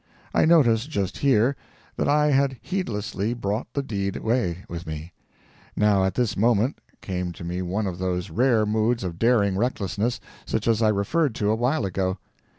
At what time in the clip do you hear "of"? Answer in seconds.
7.85-7.99, 9.03-9.19